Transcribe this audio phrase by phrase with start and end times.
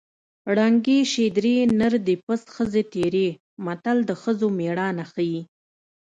[0.55, 3.27] ړنګې شې درې نر دې پڅ ښځې تېرې
[3.65, 5.41] متل د ښځو مېړانه ښيي